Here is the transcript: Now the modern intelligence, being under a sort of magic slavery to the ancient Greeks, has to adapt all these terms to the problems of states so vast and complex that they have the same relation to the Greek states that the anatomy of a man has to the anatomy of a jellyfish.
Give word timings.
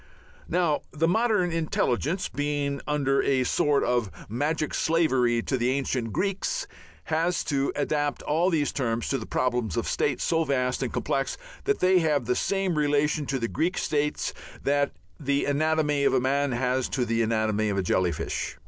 Now 0.49 0.81
the 0.91 1.07
modern 1.07 1.51
intelligence, 1.51 2.27
being 2.27 2.81
under 2.87 3.21
a 3.21 3.43
sort 3.43 3.83
of 3.83 4.09
magic 4.27 4.73
slavery 4.73 5.43
to 5.43 5.57
the 5.59 5.69
ancient 5.69 6.11
Greeks, 6.11 6.65
has 7.03 7.43
to 7.43 7.71
adapt 7.75 8.23
all 8.23 8.49
these 8.49 8.71
terms 8.71 9.09
to 9.09 9.19
the 9.19 9.27
problems 9.27 9.77
of 9.77 9.87
states 9.87 10.23
so 10.23 10.43
vast 10.43 10.81
and 10.81 10.91
complex 10.91 11.37
that 11.65 11.81
they 11.81 11.99
have 11.99 12.25
the 12.25 12.35
same 12.35 12.79
relation 12.79 13.27
to 13.27 13.37
the 13.37 13.47
Greek 13.47 13.77
states 13.77 14.33
that 14.63 14.89
the 15.19 15.45
anatomy 15.45 16.03
of 16.03 16.15
a 16.15 16.19
man 16.19 16.51
has 16.51 16.89
to 16.89 17.05
the 17.05 17.21
anatomy 17.21 17.69
of 17.69 17.77
a 17.77 17.83
jellyfish. 17.83 18.57